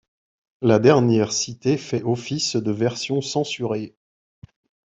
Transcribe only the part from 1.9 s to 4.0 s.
office de version censurée.